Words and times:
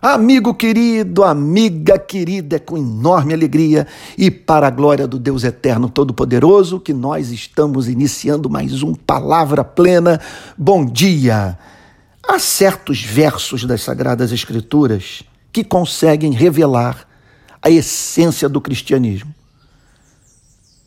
Amigo 0.00 0.54
querido, 0.54 1.24
amiga 1.24 1.98
querida, 1.98 2.54
é 2.54 2.58
com 2.60 2.78
enorme 2.78 3.34
alegria 3.34 3.84
e 4.16 4.30
para 4.30 4.68
a 4.68 4.70
glória 4.70 5.08
do 5.08 5.18
Deus 5.18 5.42
Eterno 5.42 5.90
Todo-Poderoso 5.90 6.78
que 6.78 6.92
nós 6.92 7.32
estamos 7.32 7.88
iniciando 7.88 8.48
mais 8.48 8.84
um 8.84 8.94
Palavra 8.94 9.64
Plena. 9.64 10.20
Bom 10.56 10.86
dia! 10.86 11.58
Há 12.22 12.38
certos 12.38 13.02
versos 13.02 13.64
das 13.64 13.82
Sagradas 13.82 14.30
Escrituras 14.30 15.24
que 15.52 15.64
conseguem 15.64 16.30
revelar 16.30 17.04
a 17.60 17.68
essência 17.68 18.48
do 18.48 18.60
cristianismo. 18.60 19.34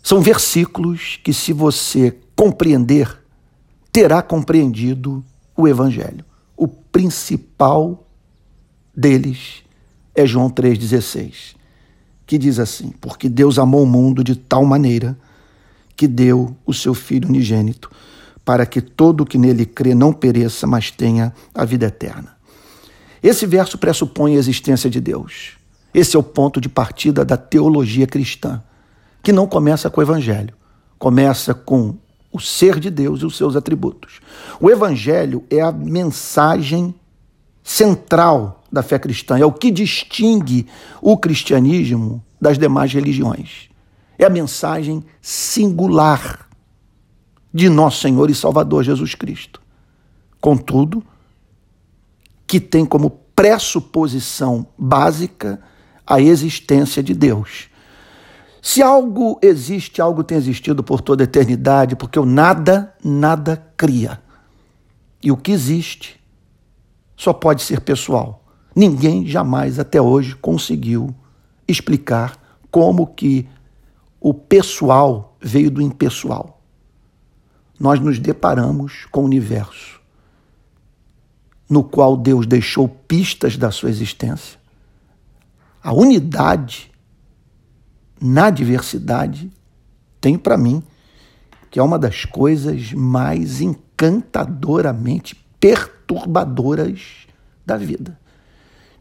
São 0.02 0.22
versículos 0.22 1.20
que, 1.22 1.34
se 1.34 1.52
você 1.52 2.18
compreender, 2.34 3.20
terá 3.92 4.22
compreendido 4.22 5.22
o 5.58 5.68
Evangelho, 5.68 6.24
o 6.56 6.66
principal 6.66 8.08
deles 8.96 9.64
é 10.16 10.26
João 10.26 10.50
3,16, 10.50 11.56
que 12.26 12.38
diz 12.38 12.60
assim: 12.60 12.94
Porque 13.00 13.30
Deus 13.30 13.58
amou 13.58 13.84
o 13.84 13.88
mundo 13.88 14.24
de 14.24 14.36
tal 14.36 14.66
maneira 14.66 15.18
que 15.96 16.08
deu 16.08 16.56
o 16.66 16.74
seu 16.74 16.94
Filho 16.94 17.30
unigênito, 17.30 17.92
para 18.44 18.66
que 18.66 18.82
todo 18.82 19.22
o 19.22 19.26
que 19.26 19.38
nele 19.38 19.66
crê 19.66 19.94
não 19.94 20.12
pereça, 20.12 20.66
mas 20.66 20.92
tenha 20.92 21.34
a 21.54 21.64
vida 21.64 21.86
eterna. 21.86 22.36
Esse 23.22 23.46
verso 23.46 23.78
pressupõe 23.78 24.36
a 24.36 24.40
existência 24.40 24.90
de 24.90 25.00
Deus. 25.00 25.54
Esse 25.94 26.16
é 26.16 26.20
o 26.20 26.24
ponto 26.24 26.60
de 26.60 26.68
partida 26.68 27.24
da 27.24 27.38
teologia 27.38 28.08
cristã, 28.08 28.64
que 29.22 29.32
não 29.32 29.46
começa 29.46 29.90
com 29.90 30.00
o 30.00 30.04
Evangelho, 30.04 30.56
começa 30.98 31.54
com 31.54 31.96
o 32.32 32.40
ser 32.40 32.80
de 32.80 32.90
Deus 32.90 33.22
e 33.22 33.26
os 33.26 33.38
seus 33.38 33.56
atributos. 33.56 34.22
O 34.60 34.70
Evangelho 34.70 35.44
é 35.50 35.62
a 35.62 35.72
mensagem 35.72 36.96
central 37.62 38.61
da 38.72 38.82
fé 38.82 38.98
cristã, 38.98 39.38
é 39.38 39.46
o 39.46 39.52
que 39.52 39.70
distingue 39.70 40.68
o 41.02 41.18
cristianismo 41.18 42.24
das 42.40 42.58
demais 42.58 42.94
religiões. 42.94 43.70
É 44.18 44.26
a 44.26 44.30
mensagem 44.30 45.04
singular 45.22 46.48
de 47.54 47.68
nosso 47.68 48.02
Senhor 48.02 48.30
e 48.30 48.36
Salvador 48.36 48.84
Jesus 48.84 49.14
Cristo. 49.14 49.62
Contudo, 50.40 51.04
que 52.48 52.60
tem 52.60 52.86
como 52.86 53.10
pressuposição 53.36 54.66
básica 54.78 55.62
a 56.06 56.20
existência 56.20 57.02
de 57.02 57.14
Deus. 57.14 57.70
Se 58.62 58.82
algo 58.82 59.40
existe, 59.42 60.02
algo 60.02 60.24
tem 60.24 60.38
existido 60.38 60.84
por 60.84 61.02
toda 61.02 61.24
a 61.24 61.26
eternidade, 61.26 61.96
porque 61.96 62.20
o 62.20 62.26
nada, 62.26 62.94
nada 63.04 63.66
cria. 63.76 64.22
E 65.24 65.32
o 65.32 65.38
que 65.38 65.52
existe 65.52 66.20
só 67.16 67.34
pode 67.34 67.62
ser 67.64 67.82
pessoal. 67.82 68.41
Ninguém 68.76 69.26
jamais 69.26 69.80
até 69.80 70.02
hoje 70.02 70.36
conseguiu 70.36 71.14
explicar 71.68 72.38
como 72.70 73.08
que 73.08 73.48
o 74.20 74.34
pessoal 74.34 75.36
veio 75.42 75.70
do 75.70 75.82
impessoal. 75.82 76.62
Nós 77.80 78.00
nos 78.00 78.20
deparamos 78.20 79.06
com 79.12 79.22
o 79.22 79.26
universo 79.26 80.02
no 81.72 81.86
qual 81.86 82.18
Deus 82.18 82.46
deixou 82.46 82.86
pistas 82.86 83.56
da 83.56 83.72
sua 83.72 83.90
existência. 83.90 84.60
A 85.82 85.94
unidade 85.94 86.92
na 88.20 88.50
diversidade 88.50 89.50
tem 90.20 90.38
para 90.38 90.58
mim 90.58 90.84
que 91.72 91.80
é 91.80 91.84
uma 91.84 91.98
das 91.98 92.26
coisas 92.26 92.92
mais 92.92 93.62
encantadoramente 93.62 95.34
perturbadoras 95.62 97.26
da 97.66 97.78
vida. 97.78 98.20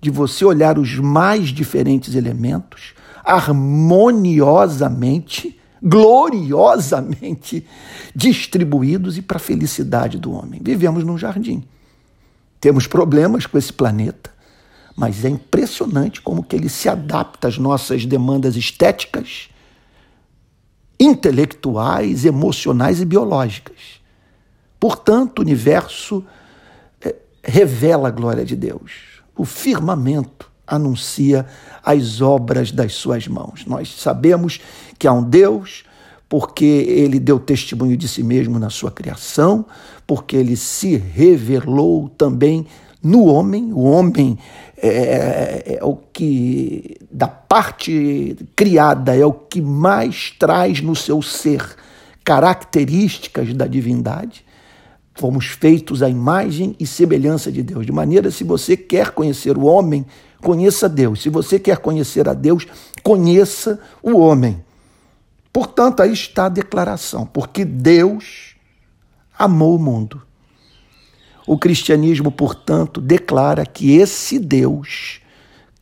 De 0.01 0.11
você 0.11 0.45
olhar 0.45 0.79
os 0.79 0.97
mais 0.97 1.49
diferentes 1.49 2.15
elementos 2.15 2.95
harmoniosamente, 3.25 5.59
gloriosamente 5.83 7.67
distribuídos 8.15 9.19
e 9.19 9.23
para 9.23 9.37
a 9.37 9.41
felicidade 9.41 10.19
do 10.19 10.33
homem. 10.33 10.61
Vivemos 10.63 11.05
num 11.05 11.19
jardim. 11.19 11.63
Temos 12.61 12.87
problemas 12.87 13.47
com 13.47 13.57
esse 13.57 13.73
planeta, 13.73 14.31
mas 14.97 15.25
é 15.25 15.29
impressionante 15.29 16.21
como 16.21 16.43
que 16.43 16.57
ele 16.57 16.69
se 16.69 16.89
adapta 16.89 17.49
às 17.49 17.57
nossas 17.57 18.05
demandas 18.05 18.57
estéticas, 18.57 19.49
intelectuais, 20.99 22.27
emocionais 22.27 23.01
e 23.01 23.05
biológicas. 23.05 24.01
Portanto, 24.79 25.39
o 25.39 25.43
universo 25.43 26.25
revela 27.43 28.09
a 28.09 28.11
glória 28.11 28.45
de 28.45 28.55
Deus. 28.55 29.10
O 29.41 29.45
firmamento 29.47 30.51
anuncia 30.67 31.47
as 31.83 32.21
obras 32.21 32.71
das 32.71 32.93
suas 32.93 33.27
mãos. 33.27 33.65
Nós 33.65 33.89
sabemos 33.99 34.61
que 34.99 35.09
há 35.09 35.15
um 35.15 35.23
Deus 35.23 35.85
porque 36.29 36.67
ele 36.67 37.19
deu 37.19 37.41
testemunho 37.41 37.97
de 37.97 38.07
si 38.07 38.23
mesmo 38.23 38.59
na 38.59 38.69
sua 38.69 38.91
criação, 38.91 39.65
porque 40.07 40.37
ele 40.37 40.57
se 40.57 40.95
revelou 40.95 42.11
também 42.11 42.67
no 43.03 43.25
homem. 43.25 43.73
O 43.73 43.81
homem 43.85 44.39
é, 44.77 44.89
é, 44.89 45.79
é, 45.79 45.85
o 45.85 45.97
que, 45.97 46.99
da 47.11 47.27
parte 47.27 48.37
criada, 48.55 49.17
é 49.17 49.25
o 49.25 49.33
que 49.33 49.63
mais 49.63 50.35
traz 50.39 50.83
no 50.83 50.95
seu 50.95 51.23
ser 51.23 51.65
características 52.23 53.55
da 53.55 53.67
divindade. 53.67 54.45
Fomos 55.21 55.49
feitos 55.49 56.03
à 56.03 56.09
imagem 56.09 56.75
e 56.81 56.87
semelhança 56.87 57.53
de 57.53 57.63
Deus. 57.63 57.85
De 57.85 57.93
maneira, 57.93 58.31
se 58.31 58.43
você 58.43 58.75
quer 58.75 59.11
conhecer 59.11 59.59
o 59.59 59.67
homem, 59.67 60.07
conheça 60.41 60.89
Deus. 60.89 61.21
Se 61.21 61.29
você 61.29 61.59
quer 61.59 61.77
conhecer 61.77 62.27
a 62.27 62.33
Deus, 62.33 62.67
conheça 63.03 63.79
o 64.03 64.19
homem. 64.19 64.65
Portanto, 65.53 66.01
aí 66.01 66.11
está 66.11 66.47
a 66.47 66.49
declaração, 66.49 67.27
porque 67.27 67.67
Deus 67.67 68.57
amou 69.39 69.77
o 69.77 69.79
mundo. 69.79 70.23
O 71.47 71.59
cristianismo, 71.59 72.33
portanto, 72.33 72.99
declara 72.99 73.67
que 73.67 73.99
esse 73.99 74.39
Deus, 74.39 75.21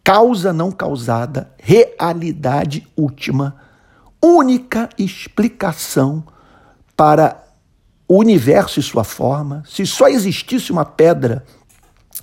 causa 0.03 0.53
não 0.53 0.72
causada, 0.72 1.48
realidade 1.59 2.88
última, 2.97 3.54
única 4.21 4.88
explicação 4.98 6.25
para 6.97 7.47
o 8.08 8.19
universo 8.19 8.80
e 8.80 8.82
sua 8.82 9.04
forma, 9.04 9.62
se 9.69 9.84
só 9.84 10.08
existisse 10.08 10.72
uma 10.72 10.84
pedra, 10.84 11.44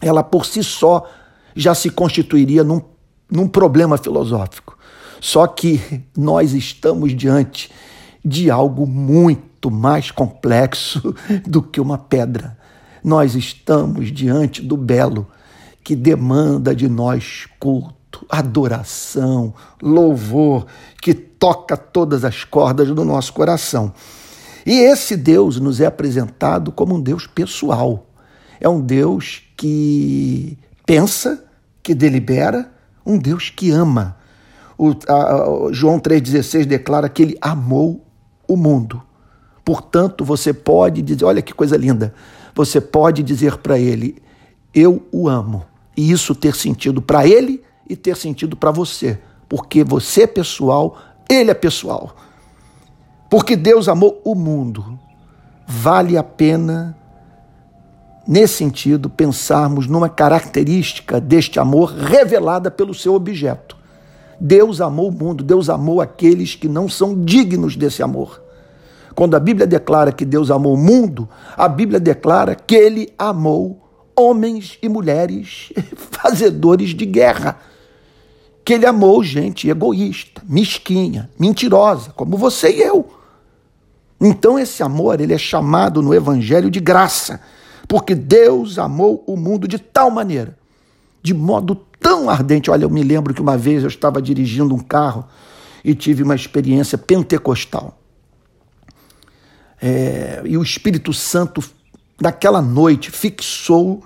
ela 0.02 0.24
por 0.24 0.46
si 0.46 0.64
só 0.64 1.08
já 1.56 1.76
se 1.76 1.92
constituiria 1.92 2.64
num, 2.64 2.82
num 3.32 3.48
problema 3.48 3.96
filosófico. 3.98 4.76
Só 5.22 5.46
que 5.46 6.04
nós 6.18 6.54
estamos 6.54 7.16
diante 7.16 7.72
de 8.24 8.50
algo 8.50 8.88
muito 8.88 9.70
mais 9.70 10.10
complexo 10.10 11.16
do 11.46 11.62
que 11.62 11.80
uma 11.80 11.98
pedra. 11.98 12.58
Nós 13.04 13.36
estamos 13.36 14.12
diante 14.12 14.64
do 14.64 14.76
belo 14.76 15.28
que 15.84 15.96
demanda 15.96 16.76
de 16.76 16.90
nós 16.90 17.48
culto, 17.60 18.26
adoração, 18.28 19.54
louvor, 19.80 20.66
que 21.00 21.14
toca 21.14 21.78
todas 21.78 22.26
as 22.26 22.44
cordas 22.44 22.88
do 22.88 23.06
nosso 23.06 23.32
coração. 23.32 23.94
E 24.66 24.80
esse 24.80 25.16
Deus 25.16 25.60
nos 25.60 25.80
é 25.80 25.86
apresentado 25.86 26.72
como 26.72 26.96
um 26.96 27.02
Deus 27.02 27.28
pessoal. 27.28 28.08
É 28.60 28.68
um 28.68 28.82
Deus 28.82 29.44
que 29.56 30.58
pensa, 30.86 31.46
que 31.84 31.94
delibera, 31.94 32.72
um 33.06 33.18
Deus 33.18 33.50
que 33.50 33.70
ama. 33.70 34.18
O, 34.78 34.92
a, 35.08 35.14
a, 35.14 35.72
João 35.72 36.00
3,16 36.00 36.66
declara 36.66 37.08
que 37.08 37.22
ele 37.22 37.38
amou 37.40 38.04
o 38.48 38.58
mundo. 38.58 39.02
Portanto, 39.64 40.26
você 40.26 40.52
pode 40.52 41.02
dizer: 41.02 41.26
olha 41.26 41.42
que 41.42 41.54
coisa 41.54 41.78
linda. 41.78 42.14
Você 42.56 42.82
pode 42.82 43.22
dizer 43.22 43.58
para 43.58 43.78
ele: 43.78 44.22
eu 44.74 45.06
o 45.12 45.30
amo. 45.30 45.64
E 45.96 46.12
isso 46.12 46.36
ter 46.36 46.56
sentido 46.56 47.02
para 47.02 47.28
ele 47.28 47.64
e 47.88 47.96
ter 47.96 48.18
sentido 48.18 48.58
para 48.58 48.72
você. 48.72 49.20
Porque 49.48 49.84
você 49.84 50.24
é 50.24 50.28
pessoal, 50.28 50.98
ele 51.30 51.52
é 51.52 51.54
pessoal. 51.54 52.16
Porque 53.30 53.56
Deus 53.56 53.88
amou 53.88 54.22
o 54.24 54.36
mundo. 54.36 55.00
Vale 55.68 56.18
a 56.18 56.24
pena, 56.24 56.96
nesse 58.28 58.56
sentido, 58.56 59.10
pensarmos 59.10 59.88
numa 59.88 60.10
característica 60.10 61.20
deste 61.20 61.60
amor 61.60 61.92
revelada 61.92 62.70
pelo 62.70 62.94
seu 62.94 63.14
objeto. 63.14 63.76
Deus 64.40 64.82
amou 64.82 65.10
o 65.10 65.12
mundo, 65.12 65.44
Deus 65.44 65.70
amou 65.70 66.02
aqueles 66.02 66.56
que 66.56 66.68
não 66.68 66.88
são 66.88 67.24
dignos 67.24 67.76
desse 67.76 68.04
amor. 68.04 68.42
Quando 69.16 69.36
a 69.36 69.40
Bíblia 69.40 69.66
declara 69.66 70.12
que 70.12 70.26
Deus 70.26 70.52
amou 70.52 70.74
o 70.74 70.78
mundo, 70.78 71.28
a 71.56 71.70
Bíblia 71.70 72.00
declara 72.00 72.54
que 72.54 72.76
ele 72.76 73.14
amou 73.18 73.82
homens 74.16 74.78
e 74.82 74.90
mulheres 74.90 75.72
fazedores 75.96 76.90
de 76.90 77.06
guerra. 77.06 77.58
Que 78.66 78.74
ele 78.74 78.86
amou 78.88 79.24
gente 79.24 79.70
egoísta, 79.70 80.42
mesquinha, 80.44 81.30
mentirosa, 81.40 82.10
como 82.10 82.36
você 82.36 82.72
e 82.72 82.82
eu. 82.82 83.08
Então 84.20 84.58
esse 84.58 84.82
amor, 84.82 85.22
ele 85.22 85.34
é 85.34 85.38
chamado 85.38 86.02
no 86.02 86.14
evangelho 86.14 86.72
de 86.72 86.80
graça, 86.80 87.40
porque 87.88 88.16
Deus 88.16 88.80
amou 88.80 89.24
o 89.28 89.38
mundo 89.38 89.68
de 89.68 89.78
tal 89.78 90.10
maneira, 90.10 90.58
de 91.22 91.34
modo 91.34 91.76
tão 92.00 92.30
ardente. 92.30 92.72
Olha, 92.72 92.86
eu 92.86 92.90
me 92.90 93.04
lembro 93.04 93.34
que 93.34 93.42
uma 93.42 93.58
vez 93.58 93.84
eu 93.84 93.90
estava 93.90 94.22
dirigindo 94.22 94.74
um 94.74 94.80
carro 94.80 95.26
e 95.84 95.94
tive 95.94 96.24
uma 96.24 96.34
experiência 96.36 96.98
pentecostal. 96.98 98.00
É, 99.80 100.42
e 100.46 100.58
o 100.58 100.64
Espírito 100.64 101.14
Santo, 101.14 101.64
naquela 102.20 102.62
noite, 102.62 103.12
fixou 103.12 104.04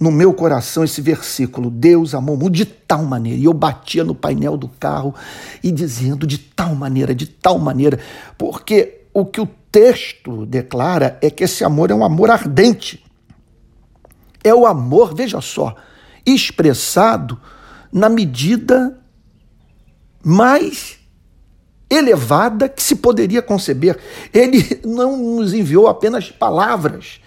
no 0.00 0.10
meu 0.10 0.32
coração 0.32 0.82
esse 0.82 1.02
versículo: 1.02 1.70
Deus 1.70 2.14
amou 2.14 2.36
muito 2.36 2.54
de 2.54 2.64
tal 2.64 3.04
maneira. 3.04 3.38
E 3.38 3.44
eu 3.44 3.52
batia 3.52 4.02
no 4.02 4.14
painel 4.14 4.56
do 4.56 4.66
carro 4.66 5.14
e 5.62 5.70
dizendo 5.70 6.26
de 6.26 6.38
tal 6.38 6.74
maneira, 6.74 7.14
de 7.14 7.26
tal 7.26 7.58
maneira, 7.58 8.00
porque 8.38 9.02
o 9.12 9.26
que 9.26 9.40
o 9.40 9.48
texto 9.70 10.46
declara 10.46 11.18
é 11.20 11.30
que 11.30 11.44
esse 11.44 11.62
amor 11.62 11.90
é 11.90 11.94
um 11.94 12.02
amor 12.02 12.30
ardente. 12.30 13.04
É 14.42 14.54
o 14.54 14.66
amor, 14.66 15.14
veja 15.14 15.40
só, 15.42 15.76
expressado 16.24 17.38
na 17.92 18.08
medida 18.08 18.98
mais 20.22 20.98
elevada 21.90 22.68
que 22.68 22.82
se 22.82 22.96
poderia 22.96 23.42
conceber. 23.42 23.98
Ele 24.32 24.80
não 24.84 25.16
nos 25.16 25.52
enviou 25.52 25.88
apenas 25.88 26.30
palavras, 26.30 27.20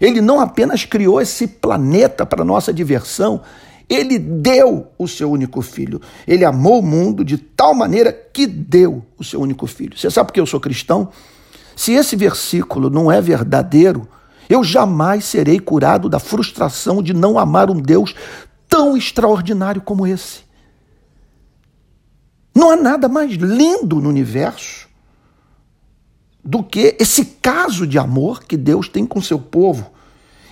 ele 0.00 0.20
não 0.20 0.40
apenas 0.40 0.84
criou 0.84 1.20
esse 1.20 1.46
planeta 1.46 2.24
para 2.24 2.44
nossa 2.44 2.72
diversão, 2.72 3.42
ele 3.88 4.18
deu 4.18 4.86
o 4.96 5.08
seu 5.08 5.30
único 5.30 5.60
filho. 5.60 6.00
Ele 6.26 6.44
amou 6.44 6.78
o 6.78 6.82
mundo 6.82 7.24
de 7.24 7.36
tal 7.36 7.74
maneira 7.74 8.12
que 8.12 8.46
deu 8.46 9.04
o 9.18 9.24
seu 9.24 9.40
único 9.40 9.66
filho. 9.66 9.98
Você 9.98 10.10
sabe 10.10 10.28
porque 10.28 10.40
eu 10.40 10.46
sou 10.46 10.60
cristão? 10.60 11.08
Se 11.74 11.92
esse 11.92 12.14
versículo 12.14 12.88
não 12.88 13.10
é 13.10 13.20
verdadeiro, 13.20 14.08
eu 14.48 14.62
jamais 14.62 15.24
serei 15.24 15.58
curado 15.58 16.08
da 16.08 16.18
frustração 16.18 17.02
de 17.02 17.12
não 17.12 17.38
amar 17.38 17.70
um 17.70 17.80
Deus 17.80 18.14
tão 18.68 18.96
extraordinário 18.96 19.80
como 19.80 20.06
esse. 20.06 20.42
Não 22.54 22.70
há 22.70 22.76
nada 22.76 23.08
mais 23.08 23.32
lindo 23.32 23.96
no 23.96 24.08
universo 24.08 24.89
do 26.44 26.62
que 26.62 26.96
esse 26.98 27.24
caso 27.42 27.86
de 27.86 27.98
amor 27.98 28.42
que 28.44 28.56
Deus 28.56 28.88
tem 28.88 29.06
com 29.06 29.20
seu 29.20 29.38
povo. 29.38 29.90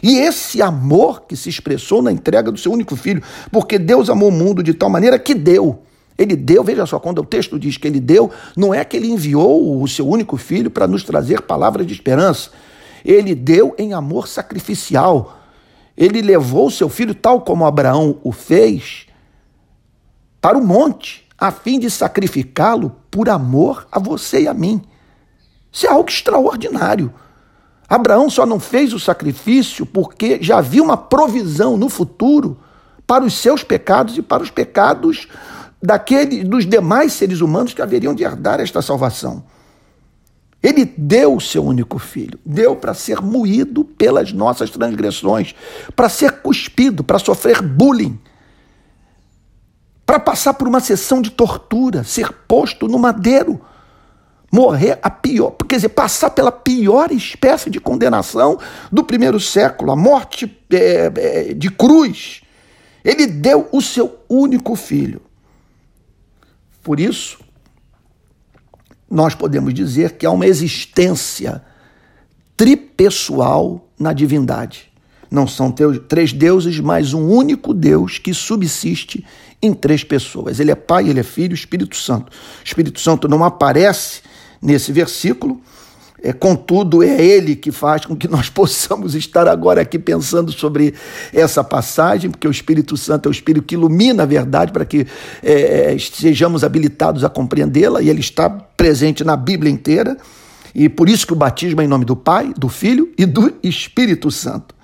E 0.03 0.19
esse 0.19 0.63
amor 0.63 1.23
que 1.23 1.37
se 1.37 1.49
expressou 1.49 2.03
na 2.03 2.13
entrega 2.13 2.53
do 2.53 2.59
seu 2.59 2.73
único 2.73 2.95
filho, 2.95 3.23
porque 3.51 3.79
Deus 3.79 4.09
amou 4.09 4.29
o 4.29 4.33
mundo 4.33 4.63
de 4.63 4.75
tal 4.75 4.89
maneira 4.89 5.19
que 5.19 5.35
deu. 5.35 5.83
Ele 6.17 6.35
deu, 6.35 6.65
veja 6.65 6.85
só, 6.85 6.99
quando 6.99 7.21
o 7.21 7.25
texto 7.25 7.59
diz 7.59 7.77
que 7.77 7.87
ele 7.87 8.01
deu, 8.01 8.31
não 8.57 8.75
é 8.75 8.85
que 8.85 8.97
ele 8.97 9.09
enviou 9.09 9.81
o 9.81 9.87
seu 9.89 10.07
único 10.07 10.37
filho 10.37 10.71
para 10.71 10.87
nos 10.87 11.05
trazer 11.05 11.43
palavras 11.43 11.87
de 11.87 11.93
esperança. 11.93 12.51
Ele 13.05 13.35
deu 13.35 13.75
em 13.79 13.93
amor 13.93 14.27
sacrificial. 14.27 15.39
Ele 15.97 16.21
levou 16.21 16.67
o 16.67 16.71
seu 16.71 16.89
filho, 16.89 17.15
tal 17.15 17.41
como 17.41 17.65
Abraão 17.65 18.19
o 18.23 18.33
fez, 18.33 19.07
para 20.41 20.59
o 20.59 20.65
monte 20.65 21.27
a 21.37 21.53
fim 21.53 21.79
de 21.79 21.89
sacrificá-lo 21.89 22.97
por 23.11 23.29
amor 23.29 23.87
a 23.91 23.99
você 24.01 24.43
e 24.43 24.49
a 24.49 24.55
mim. 24.55 24.83
Isso 25.73 25.87
é 25.87 25.91
algo 25.91 26.09
extraordinário. 26.09 27.13
Abraão 27.89 28.29
só 28.29 28.45
não 28.45 28.61
fez 28.61 28.93
o 28.93 29.01
sacrifício 29.01 29.87
porque 29.87 30.39
já 30.43 30.59
havia 30.59 30.83
uma 30.83 30.97
provisão 30.97 31.77
no 31.77 31.89
futuro 31.89 32.59
para 33.07 33.25
os 33.25 33.35
seus 33.35 33.65
pecados 33.65 34.19
e 34.19 34.23
para 34.23 34.43
os 34.43 34.51
pecados 34.51 35.27
daquele, 35.83 36.45
dos 36.45 36.67
demais 36.67 37.15
seres 37.15 37.41
humanos 37.41 37.73
que 37.73 37.81
haveriam 37.81 38.15
de 38.15 38.23
herdar 38.23 38.61
esta 38.61 38.83
salvação. 38.83 39.43
Ele 40.63 40.85
deu 40.85 41.37
o 41.37 41.41
seu 41.41 41.65
único 41.65 41.99
filho, 41.99 42.39
deu 42.45 42.75
para 42.75 42.93
ser 42.93 43.23
moído 43.23 43.85
pelas 43.85 44.33
nossas 44.33 44.71
transgressões, 44.71 45.55
para 45.95 46.09
ser 46.09 46.43
cuspido, 46.43 47.05
para 47.05 47.19
sofrer 47.19 47.63
bullying, 47.63 48.19
para 50.05 50.19
passar 50.19 50.55
por 50.55 50.67
uma 50.67 50.81
sessão 50.81 51.23
de 51.23 51.31
tortura, 51.31 52.03
ser 52.03 52.33
posto 52.33 52.89
no 52.89 52.99
madeiro, 52.99 53.61
morrer 54.51 54.99
a 55.03 55.11
pior, 55.11 55.51
quer 55.69 55.77
dizer, 55.77 55.91
passar 55.91 56.31
pela 56.31 56.51
pior 56.51 57.13
espécie 57.13 57.69
de 57.69 57.79
condenação 57.79 58.59
do 58.91 59.05
primeiro 59.05 59.39
século, 59.39 59.93
a 59.93 59.97
morte 59.97 60.47
é, 60.71 61.13
é, 61.15 61.55
de 61.55 61.71
cruz. 61.71 62.43
Ele 63.05 63.27
deu 63.27 63.69
o 63.71 63.81
seu 63.81 64.19
único 64.29 64.75
filho. 64.75 65.21
Por 66.83 66.99
isso, 66.99 67.39
nós 69.11 69.35
podemos 69.35 69.73
dizer 69.73 70.13
que 70.13 70.27
há 70.27 70.31
uma 70.31 70.47
existência 70.47 71.63
tripessoal 72.57 73.89
na 73.99 74.13
divindade. 74.13 74.89
Não 75.31 75.47
são 75.47 75.71
três 76.09 76.33
deuses, 76.33 76.81
mas 76.81 77.13
um 77.13 77.29
único 77.29 77.75
Deus 77.75 78.19
que 78.19 78.33
subsiste 78.33 79.25
em 79.61 79.75
três 79.75 80.03
pessoas. 80.03 80.59
Ele 80.59 80.71
é 80.71 80.75
Pai, 80.75 81.09
ele 81.09 81.21
é 81.21 81.23
Filho, 81.23 81.55
Espírito 81.55 81.97
Santo. 81.97 82.31
O 82.31 82.65
Espírito 82.65 82.99
Santo 82.99 83.29
não 83.29 83.45
aparece 83.45 84.23
nesse 84.61 84.93
versículo, 84.93 85.61
é, 86.21 86.33
contudo, 86.33 87.03
é 87.03 87.25
ele 87.25 87.55
que 87.55 87.71
faz 87.71 88.05
com 88.05 88.17
que 88.17 88.27
nós 88.29 88.51
possamos 88.51 89.15
estar 89.15 89.47
agora 89.47 89.81
aqui 89.81 89.99
pensando 89.99 90.53
sobre 90.53 90.95
essa 91.33 91.63
passagem, 91.63 92.31
porque 92.31 92.49
o 92.49 92.51
Espírito 92.51 92.97
Santo 92.97 93.27
é 93.27 93.31
o 93.31 93.33
Espírito 93.33 93.65
que 93.65 93.75
ilumina 93.75 94.25
a 94.25 94.27
verdade 94.27 94.73
para 94.73 94.85
que 94.85 95.07
é, 95.43 95.97
sejamos 95.99 96.65
habilitados 96.65 97.25
a 97.25 97.29
compreendê-la, 97.29 98.03
e 98.03 98.09
ele 98.09 98.21
está 98.21 98.51
presente 98.51 99.23
na 99.23 99.37
Bíblia 99.37 99.71
inteira, 99.71 100.17
e 100.75 100.89
por 100.89 101.09
isso 101.09 101.27
que 101.27 101.33
o 101.33 101.37
batismo 101.37 101.81
é 101.81 101.85
em 101.85 101.89
nome 101.89 102.05
do 102.05 102.17
Pai, 102.17 102.53
do 102.57 102.69
Filho 102.69 103.13
e 103.17 103.25
do 103.25 103.55
Espírito 103.63 104.31
Santo. 104.31 104.75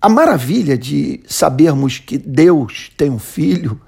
A 0.00 0.08
maravilha 0.08 0.78
de 0.78 1.20
sabermos 1.26 1.98
que 1.98 2.16
Deus 2.16 2.90
tem 2.96 3.10
um 3.10 3.18
filho, 3.18 3.80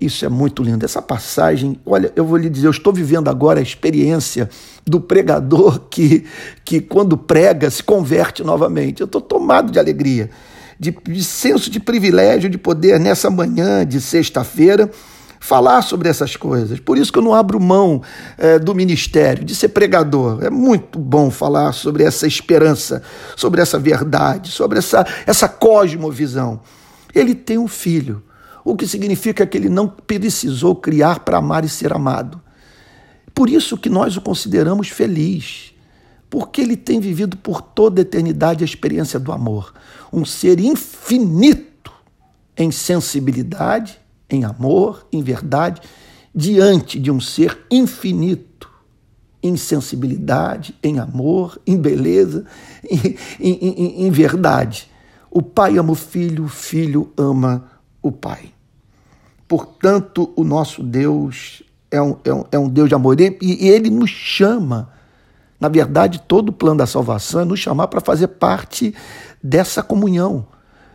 isso 0.00 0.24
é 0.24 0.28
muito 0.28 0.62
lindo. 0.62 0.84
Essa 0.84 1.02
passagem, 1.02 1.78
olha, 1.84 2.12
eu 2.16 2.24
vou 2.24 2.36
lhe 2.36 2.48
dizer, 2.48 2.66
eu 2.66 2.70
estou 2.70 2.92
vivendo 2.92 3.28
agora 3.28 3.60
a 3.60 3.62
experiência 3.62 4.48
do 4.86 5.00
pregador 5.00 5.80
que, 5.90 6.24
que 6.64 6.80
quando 6.80 7.16
prega, 7.16 7.70
se 7.70 7.82
converte 7.82 8.42
novamente. 8.42 9.00
Eu 9.00 9.06
estou 9.06 9.20
tomado 9.20 9.70
de 9.70 9.78
alegria, 9.78 10.30
de, 10.78 10.90
de 10.90 11.22
senso 11.22 11.70
de 11.70 11.78
privilégio 11.78 12.48
de 12.48 12.58
poder, 12.58 12.98
nessa 12.98 13.30
manhã 13.30 13.86
de 13.86 14.00
sexta-feira, 14.00 14.90
falar 15.40 15.82
sobre 15.82 16.08
essas 16.08 16.36
coisas. 16.36 16.78
Por 16.78 16.98
isso 16.98 17.12
que 17.12 17.18
eu 17.18 17.22
não 17.22 17.34
abro 17.34 17.58
mão 17.58 18.02
é, 18.36 18.58
do 18.58 18.74
ministério, 18.74 19.44
de 19.44 19.54
ser 19.54 19.68
pregador. 19.68 20.44
É 20.44 20.50
muito 20.50 20.98
bom 20.98 21.30
falar 21.30 21.72
sobre 21.72 22.04
essa 22.04 22.26
esperança, 22.26 23.02
sobre 23.34 23.60
essa 23.60 23.78
verdade, 23.78 24.50
sobre 24.50 24.78
essa, 24.78 25.04
essa 25.26 25.48
cosmovisão. 25.48 26.60
Ele 27.14 27.34
tem 27.34 27.58
um 27.58 27.66
filho, 27.66 28.22
o 28.64 28.76
que 28.76 28.86
significa 28.86 29.46
que 29.46 29.56
ele 29.56 29.68
não 29.68 29.88
precisou 29.88 30.74
criar 30.74 31.20
para 31.20 31.38
amar 31.38 31.64
e 31.64 31.68
ser 31.68 31.92
amado. 31.92 32.40
Por 33.34 33.48
isso 33.48 33.76
que 33.76 33.88
nós 33.88 34.16
o 34.16 34.20
consideramos 34.20 34.88
feliz, 34.88 35.72
porque 36.28 36.60
ele 36.60 36.76
tem 36.76 37.00
vivido 37.00 37.36
por 37.36 37.62
toda 37.62 38.00
a 38.00 38.02
eternidade 38.02 38.62
a 38.62 38.66
experiência 38.66 39.18
do 39.18 39.32
amor. 39.32 39.72
Um 40.12 40.24
ser 40.24 40.60
infinito 40.60 41.92
em 42.56 42.70
sensibilidade, 42.70 43.98
em 44.28 44.44
amor, 44.44 45.06
em 45.12 45.22
verdade, 45.22 45.80
diante 46.34 46.98
de 46.98 47.10
um 47.10 47.20
ser 47.20 47.58
infinito 47.70 48.68
em 49.42 49.56
sensibilidade, 49.56 50.74
em 50.82 50.98
amor, 50.98 51.60
em 51.66 51.76
beleza, 51.76 52.44
em, 52.88 53.16
em, 53.40 53.58
em, 53.60 54.06
em 54.06 54.10
verdade. 54.10 54.90
O 55.30 55.40
pai 55.40 55.78
ama 55.78 55.92
o 55.92 55.96
filho, 55.96 56.44
o 56.44 56.48
filho 56.48 57.12
ama 57.16 57.70
o 58.02 58.12
pai. 58.12 58.52
Portanto, 59.50 60.32
o 60.36 60.44
nosso 60.44 60.80
Deus 60.80 61.60
é 61.90 62.00
um, 62.00 62.16
é 62.22 62.32
um, 62.32 62.44
é 62.52 62.56
um 62.60 62.68
Deus 62.68 62.88
de 62.88 62.94
amor 62.94 63.20
e, 63.20 63.36
e 63.42 63.68
ele 63.68 63.90
nos 63.90 64.08
chama. 64.08 64.90
Na 65.58 65.68
verdade, 65.68 66.22
todo 66.28 66.50
o 66.50 66.52
plano 66.52 66.78
da 66.78 66.86
salvação 66.86 67.40
é 67.40 67.44
nos 67.44 67.58
chamar 67.58 67.88
para 67.88 68.00
fazer 68.00 68.28
parte 68.28 68.94
dessa 69.42 69.82
comunhão 69.82 70.46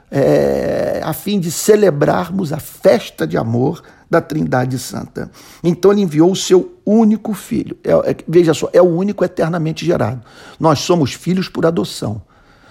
é, 0.10 1.02
a 1.04 1.12
fim 1.12 1.38
de 1.38 1.52
celebrarmos 1.52 2.54
a 2.54 2.58
festa 2.58 3.28
de 3.28 3.36
amor 3.36 3.84
da 4.10 4.22
Trindade 4.22 4.80
Santa. 4.80 5.30
Então 5.62 5.92
ele 5.92 6.04
enviou 6.04 6.32
o 6.32 6.36
seu 6.36 6.80
único 6.86 7.34
filho. 7.34 7.76
É, 7.84 8.12
é, 8.12 8.16
veja 8.26 8.54
só, 8.54 8.70
é 8.72 8.82
o 8.82 8.86
único 8.86 9.26
eternamente 9.26 9.86
gerado. 9.86 10.22
Nós 10.58 10.80
somos 10.80 11.12
filhos 11.12 11.50
por 11.50 11.66
adoção. 11.66 12.22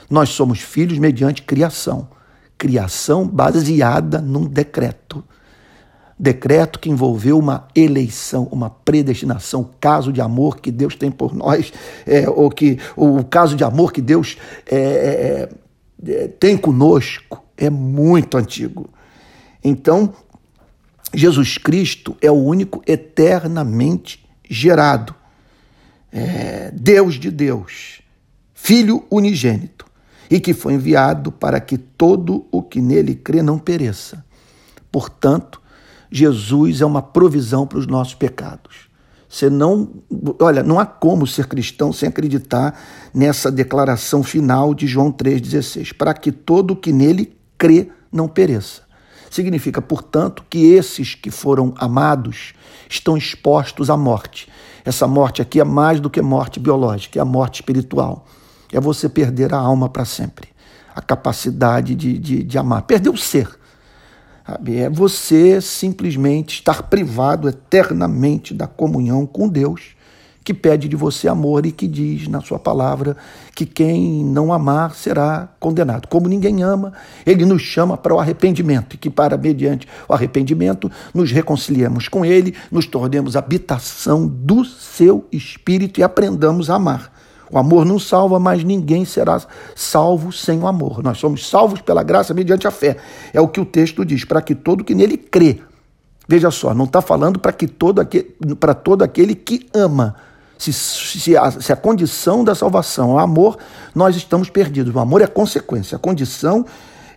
Nós 0.09 0.31
somos 0.31 0.61
filhos 0.61 0.99
mediante 0.99 1.43
criação. 1.43 2.09
Criação 2.57 3.29
baseada 3.29 4.19
num 4.23 4.47
decreto. 4.47 5.23
Decreto 6.19 6.79
que 6.79 6.89
envolveu 6.89 7.39
uma 7.39 7.69
eleição, 7.75 8.49
uma 8.53 8.71
predestinação, 8.71 9.63
o 9.63 9.71
caso 9.81 10.13
de 10.13 10.21
amor 10.21 10.59
que 10.61 10.71
Deus 10.71 10.95
tem 10.95 11.11
por 11.11 11.35
nós, 11.35 11.73
é, 12.07 12.29
ou 12.29 12.51
que 12.51 12.79
o 12.97 13.25
caso 13.25 13.57
de 13.57 13.65
amor 13.65 13.93
que 13.93 14.01
Deus 14.01 14.37
é, 14.67 14.77
é 14.77 15.49
é, 16.07 16.29
tem 16.29 16.57
conosco 16.57 17.43
é 17.57 17.71
muito 17.71 18.37
antigo. 18.37 18.91
Então, 19.63 20.13
Jesus 21.13 21.57
Cristo 21.57 22.17
é 22.21 22.31
o 22.31 22.35
único 22.35 22.83
eternamente 22.87 24.25
gerado, 24.49 25.15
é 26.13 26.71
Deus 26.73 27.15
de 27.15 27.31
Deus, 27.31 28.01
Filho 28.53 29.05
unigênito. 29.11 29.85
e 30.31 30.41
que 30.41 30.55
foi 30.55 30.73
enviado 30.73 31.31
para 31.31 31.61
que 31.61 31.77
todo 31.77 32.47
o 32.51 32.63
que 32.63 32.81
nele 32.81 33.15
crê 33.15 33.43
não 33.43 33.59
pereça. 33.59 34.25
Portanto, 34.91 35.61
Jesus 36.11 36.81
é 36.81 36.87
uma 36.87 37.03
provisão 37.03 37.67
para 37.67 37.79
os 37.79 37.87
nossos 37.87 38.15
pecados. 38.15 38.89
Você 39.29 39.51
não, 39.51 39.91
olha, 40.41 40.63
não 40.63 40.79
há 40.79 40.87
como 40.87 41.27
ser 41.27 41.47
cristão 41.47 41.93
sem 41.93 42.09
acreditar 42.09 42.79
nessa 43.13 43.51
declaração 43.51 44.23
final 44.23 44.73
de 44.73 44.87
João 44.87 45.11
3:16, 45.11 45.93
para 45.93 46.15
que 46.15 46.31
todo 46.31 46.71
o 46.73 46.77
que 46.77 46.93
nele 46.93 47.37
crê 47.59 47.89
não 48.13 48.29
pereça. 48.29 48.83
Significa, 49.29 49.83
portanto, 49.83 50.45
que 50.49 50.73
esses 50.75 51.17
que 51.17 51.33
foram 51.33 51.75
amados 51.79 52.55
estão 52.89 53.17
expostos 53.17 53.91
à 53.91 53.97
morte. 53.97 54.49
Essa 54.85 55.09
morte 55.09 55.43
aqui 55.43 55.59
é 55.59 55.65
mais 55.65 55.99
do 55.99 56.09
que 56.09 56.23
morte 56.23 56.61
biológica, 56.61 57.19
é 57.19 57.23
a 57.23 57.25
morte 57.25 57.57
espiritual. 57.57 58.27
É 58.73 58.79
você 58.79 59.09
perder 59.09 59.53
a 59.53 59.59
alma 59.59 59.89
para 59.89 60.05
sempre, 60.05 60.49
a 60.95 61.03
capacidade 61.03 61.97
de, 61.97 62.17
de, 62.19 62.45
de 62.45 62.59
amar, 62.59 62.83
perder 62.83 63.11
o 63.11 63.17
ser. 63.17 63.49
É 64.47 64.91
você 64.91 65.59
simplesmente 65.61 66.57
estar 66.57 66.83
privado 66.85 67.49
eternamente 67.49 68.53
da 68.53 68.67
comunhão 68.67 69.25
com 69.25 69.49
Deus, 69.49 69.95
que 70.45 70.53
pede 70.53 70.87
de 70.87 70.95
você 70.95 71.27
amor 71.27 71.65
e 71.65 71.73
que 71.73 71.89
diz 71.89 72.29
na 72.29 72.43
sua 72.43 72.59
palavra 72.59 73.17
que 73.55 73.65
quem 73.65 74.23
não 74.23 74.53
amar 74.53 74.95
será 74.95 75.49
condenado. 75.59 76.07
Como 76.09 76.29
ninguém 76.29 76.63
ama, 76.63 76.93
ele 77.25 77.47
nos 77.47 77.63
chama 77.63 77.97
para 77.97 78.15
o 78.15 78.21
arrependimento 78.21 78.95
e 78.95 78.99
que 78.99 79.09
para 79.09 79.39
mediante 79.39 79.89
o 80.07 80.13
arrependimento 80.13 80.93
nos 81.15 81.33
reconciliemos 81.33 82.09
com 82.09 82.23
ele, 82.23 82.55
nos 82.71 82.87
tornemos 82.87 83.37
habitação 83.37 84.27
do 84.29 84.63
seu 84.63 85.27
espírito 85.33 85.99
e 85.99 86.03
aprendamos 86.03 86.69
a 86.69 86.75
amar. 86.75 87.14
O 87.51 87.59
amor 87.59 87.85
não 87.85 87.99
salva, 87.99 88.39
mas 88.39 88.65
ninguém 88.65 89.05
será 89.05 89.41
salvo 89.75 90.33
sem 90.33 90.59
o 90.59 90.67
amor. 90.67 91.03
Nós 91.03 91.19
somos 91.19 91.49
salvos 91.49 91.81
pela 91.81 92.03
graça 92.03 92.35
mediante 92.35 92.67
a 92.67 92.71
fé. 92.71 92.97
É 93.33 93.41
o 93.41 93.49
que 93.49 93.61
o 93.61 93.65
texto 93.65 94.05
diz, 94.05 94.25
para 94.25 94.43
que 94.43 94.55
todo 94.55 94.85
que 94.85 94.95
nele 94.95 95.17
crê. 95.17 95.61
Veja 96.27 96.51
só, 96.51 96.73
não 96.75 96.85
está 96.85 97.03
falando 97.03 97.39
para 97.39 97.53
que 97.53 97.69
todo 97.69 98.01
aquele, 98.01 98.35
para 98.59 98.75
todo 98.75 99.03
aquele 99.03 99.35
que 99.35 99.69
ama. 99.75 100.17
Se, 100.57 100.73
se, 100.73 101.37
a, 101.37 101.51
se 101.51 101.73
a 101.73 101.77
condição 101.77 102.43
da 102.43 102.55
salvação 102.55 103.13
é 103.13 103.15
o 103.15 103.19
amor, 103.19 103.59
nós 103.95 104.17
estamos 104.17 104.49
perdidos. 104.49 104.95
O 104.95 104.99
amor 104.99 105.21
é 105.21 105.27
consequência. 105.27 105.97
A 105.97 105.99
condição 105.99 106.65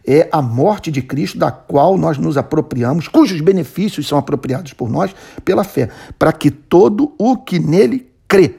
é 0.07 0.29
a 0.31 0.41
morte 0.41 0.89
de 0.89 1.01
Cristo, 1.01 1.37
da 1.37 1.51
qual 1.51 1.97
nós 1.97 2.17
nos 2.17 2.37
apropriamos, 2.37 3.09
cujos 3.09 3.41
benefícios 3.41 4.07
são 4.07 4.17
apropriados 4.17 4.71
por 4.71 4.89
nós 4.89 5.13
pela 5.43 5.65
fé, 5.65 5.89
para 6.17 6.31
que 6.31 6.49
todo 6.49 7.13
o 7.17 7.35
que 7.35 7.59
nele 7.59 8.09
crê. 8.25 8.55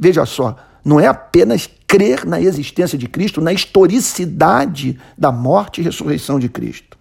Veja 0.00 0.24
só, 0.24 0.56
não 0.88 0.98
é 0.98 1.06
apenas 1.06 1.68
crer 1.86 2.24
na 2.24 2.40
existência 2.40 2.96
de 2.96 3.06
Cristo, 3.06 3.42
na 3.42 3.52
historicidade 3.52 4.98
da 5.18 5.30
morte 5.30 5.80
e 5.80 5.84
ressurreição 5.84 6.38
de 6.38 6.48
Cristo. 6.48 6.96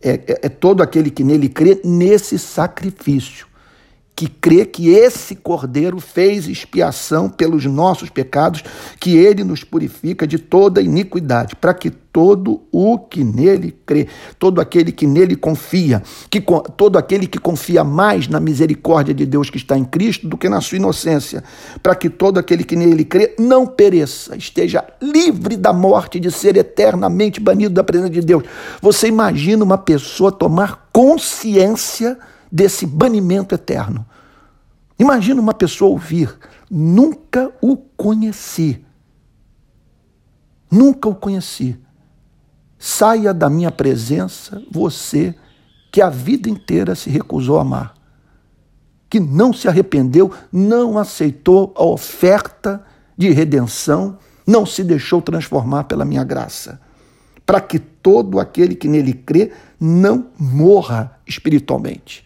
É, 0.00 0.10
é, 0.10 0.40
é 0.42 0.48
todo 0.48 0.80
aquele 0.80 1.10
que 1.10 1.24
nele 1.24 1.48
crê 1.48 1.80
nesse 1.84 2.38
sacrifício 2.38 3.48
que 4.16 4.26
crê 4.28 4.64
que 4.64 4.88
esse 4.88 5.36
Cordeiro 5.36 6.00
fez 6.00 6.48
expiação 6.48 7.28
pelos 7.28 7.66
nossos 7.66 8.08
pecados, 8.08 8.64
que 8.98 9.14
ele 9.14 9.44
nos 9.44 9.62
purifica 9.62 10.26
de 10.26 10.38
toda 10.38 10.80
iniquidade, 10.80 11.54
para 11.54 11.74
que 11.74 11.90
todo 11.90 12.62
o 12.72 12.98
que 12.98 13.22
nele 13.22 13.76
crê, 13.84 14.08
todo 14.38 14.58
aquele 14.58 14.90
que 14.90 15.06
nele 15.06 15.36
confia, 15.36 16.02
que 16.30 16.42
todo 16.78 16.96
aquele 16.96 17.26
que 17.26 17.38
confia 17.38 17.84
mais 17.84 18.26
na 18.26 18.40
misericórdia 18.40 19.12
de 19.12 19.26
Deus 19.26 19.50
que 19.50 19.58
está 19.58 19.76
em 19.76 19.84
Cristo 19.84 20.26
do 20.26 20.38
que 20.38 20.48
na 20.48 20.62
sua 20.62 20.76
inocência, 20.76 21.44
para 21.82 21.94
que 21.94 22.08
todo 22.08 22.38
aquele 22.38 22.64
que 22.64 22.74
nele 22.74 23.04
crê 23.04 23.34
não 23.38 23.66
pereça, 23.66 24.34
esteja 24.34 24.82
livre 25.02 25.58
da 25.58 25.74
morte 25.74 26.18
de 26.18 26.30
ser 26.30 26.56
eternamente 26.56 27.38
banido 27.38 27.74
da 27.74 27.84
presença 27.84 28.08
de 28.08 28.22
Deus. 28.22 28.44
Você 28.80 29.08
imagina 29.08 29.62
uma 29.62 29.76
pessoa 29.76 30.32
tomar 30.32 30.88
consciência 30.90 32.16
desse 32.56 32.86
banimento 32.86 33.54
eterno. 33.54 34.06
Imagina 34.98 35.42
uma 35.42 35.52
pessoa 35.52 35.90
ouvir: 35.90 36.34
nunca 36.70 37.52
o 37.60 37.76
conheci. 37.76 38.82
Nunca 40.70 41.06
o 41.06 41.14
conheci. 41.14 41.78
Saia 42.78 43.34
da 43.34 43.50
minha 43.50 43.70
presença, 43.70 44.62
você 44.70 45.34
que 45.92 46.00
a 46.00 46.08
vida 46.08 46.48
inteira 46.48 46.94
se 46.94 47.10
recusou 47.10 47.58
a 47.58 47.62
amar, 47.62 47.94
que 49.08 49.20
não 49.20 49.52
se 49.52 49.68
arrependeu, 49.68 50.32
não 50.50 50.98
aceitou 50.98 51.74
a 51.76 51.84
oferta 51.84 52.82
de 53.16 53.30
redenção, 53.30 54.18
não 54.46 54.64
se 54.64 54.82
deixou 54.82 55.20
transformar 55.20 55.84
pela 55.84 56.04
minha 56.04 56.24
graça, 56.24 56.80
para 57.44 57.60
que 57.60 57.78
todo 57.78 58.40
aquele 58.40 58.74
que 58.74 58.88
nele 58.88 59.12
crê 59.12 59.52
não 59.78 60.28
morra 60.38 61.18
espiritualmente 61.26 62.25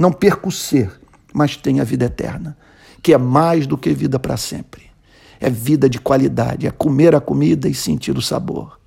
não 0.00 0.10
perca 0.10 0.48
o 0.48 0.50
ser, 0.50 0.98
mas 1.30 1.58
tenha 1.58 1.84
vida 1.84 2.06
eterna, 2.06 2.56
que 3.02 3.12
é 3.12 3.18
mais 3.18 3.66
do 3.66 3.76
que 3.76 3.92
vida 3.92 4.18
para 4.18 4.34
sempre. 4.34 4.90
É 5.38 5.50
vida 5.50 5.90
de 5.90 6.00
qualidade, 6.00 6.66
é 6.66 6.70
comer 6.70 7.14
a 7.14 7.20
comida 7.20 7.68
e 7.68 7.74
sentir 7.74 8.16
o 8.16 8.22
sabor. 8.22 8.80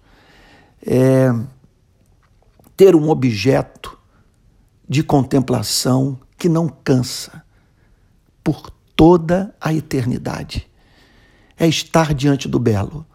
É 0.84 1.32
ter 2.76 2.96
um 2.96 3.10
objeto 3.12 3.96
de 4.90 5.04
contemplação 5.04 6.20
que 6.36 6.50
não 6.50 6.68
cansa 6.68 7.44
por 8.44 8.72
toda 8.96 9.54
a 9.62 9.72
eternidade. 9.72 10.68
É 11.56 11.68
estar 11.68 12.16
diante 12.16 12.48
do 12.48 12.58
belo, 12.58 13.06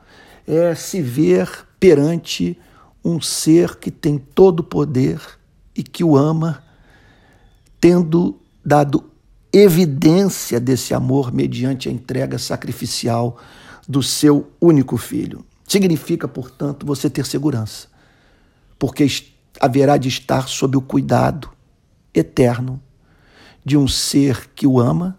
é 0.46 0.72
se 0.76 1.02
ver 1.02 1.66
perante 1.80 2.56
um 3.04 3.20
ser 3.20 3.74
que 3.74 3.90
tem 3.90 4.18
todo 4.18 4.60
o 4.60 4.64
poder 4.64 5.20
e 5.74 5.82
que 5.82 6.04
o 6.04 6.16
ama 6.16 6.62
tendo 7.80 8.38
dado 8.64 9.04
evidência 9.52 10.60
desse 10.60 10.92
amor 10.92 11.32
mediante 11.32 11.88
a 11.88 11.92
entrega 11.92 12.38
sacrificial 12.38 13.38
do 13.88 14.02
seu 14.02 14.50
único 14.60 14.96
filho. 14.96 15.44
Significa, 15.66 16.28
portanto, 16.28 16.84
você 16.84 17.08
ter 17.08 17.26
segurança, 17.26 17.88
porque 18.78 19.06
haverá 19.60 19.96
de 19.96 20.08
estar 20.08 20.48
sob 20.48 20.76
o 20.76 20.80
cuidado 20.80 21.50
eterno 22.14 22.80
de 23.64 23.76
um 23.76 23.88
ser 23.88 24.50
que 24.54 24.66
o 24.66 24.80
ama 24.80 25.18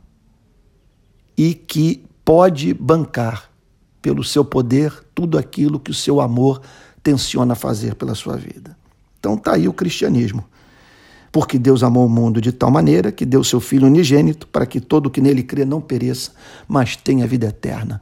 e 1.38 1.54
que 1.54 2.04
pode 2.24 2.74
bancar 2.74 3.50
pelo 4.02 4.24
seu 4.24 4.46
poder 4.46 4.94
tudo 5.14 5.38
aquilo 5.38 5.80
que 5.80 5.92
o 5.92 5.94
seu 5.94 6.22
amor 6.22 6.62
tenciona 7.02 7.56
fazer 7.56 7.96
pela 7.96 8.16
sua 8.16 8.36
vida. 8.36 8.78
Então 9.20 9.36
está 9.36 9.56
aí 9.56 9.68
o 9.68 9.74
cristianismo 9.74 10.46
porque 11.32 11.60
Deus 11.60 11.84
amou 11.84 12.06
o 12.06 12.10
mundo 12.10 12.42
de 12.42 12.52
tal 12.52 12.72
maneira 12.72 13.12
que 13.12 13.26
deu 13.26 13.44
seu 13.44 13.60
Filho 13.60 13.88
unigênito 13.88 14.48
para 14.48 14.66
que 14.66 14.80
todo 14.80 15.08
o 15.08 15.10
que 15.10 15.22
nele 15.22 15.44
crê 15.44 15.66
não 15.66 15.82
pereça, 15.82 16.32
mas 16.68 16.96
tenha 16.96 17.28
vida 17.28 17.48
eterna. 17.48 18.02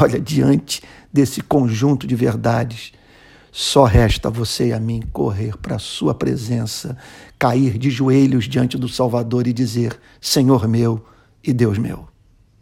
Olha, 0.00 0.18
diante 0.18 0.82
desse 1.12 1.40
conjunto 1.40 2.06
de 2.06 2.14
verdades, 2.14 2.92
só 3.50 3.84
resta 3.84 4.28
a 4.28 4.30
você 4.30 4.68
e 4.68 4.72
a 4.72 4.80
mim 4.80 5.02
correr 5.12 5.56
para 5.58 5.76
a 5.76 5.78
Sua 5.78 6.14
presença, 6.14 6.96
cair 7.38 7.76
de 7.76 7.90
joelhos 7.90 8.48
diante 8.48 8.78
do 8.78 8.88
Salvador 8.88 9.46
e 9.46 9.52
dizer: 9.52 9.98
Senhor 10.20 10.66
meu 10.66 11.04
e 11.44 11.52
Deus 11.52 11.76
meu. 11.76 12.11